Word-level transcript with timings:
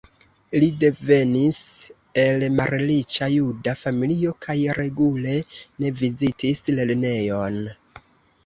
Li 0.61 0.67
devenis 0.83 1.59
el 2.21 2.45
malriĉa 2.61 3.29
juda 3.33 3.75
familio 3.83 4.33
kaj 4.47 4.57
regule 4.79 5.37
ne 5.85 5.93
vizitis 6.01 6.65
lernejon. 6.81 7.61